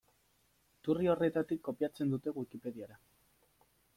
[0.77, 2.97] Iturri horretatik kopiatzen dute Wikipediara.